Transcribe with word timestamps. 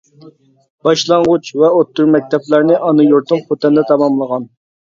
باشلانغۇچ 0.87 1.51
ۋە 1.63 1.69
ئوتتۇرا 1.75 2.13
مەكتەپلەرنى 2.17 2.81
ئانا 2.81 3.07
يۇرتۇم 3.09 3.47
خوتەندە 3.47 3.87
تاماملىغان. 3.95 4.53